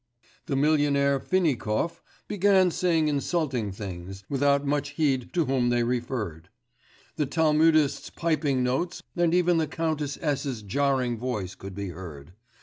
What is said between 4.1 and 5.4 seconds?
without much heed